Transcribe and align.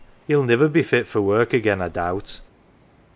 Hell 0.27 0.41
niver 0.41 0.67
be 0.67 0.81
fit 0.81 1.05
for 1.05 1.21
work 1.21 1.53
again, 1.53 1.79
I 1.79 1.87
doubt." 1.87 2.41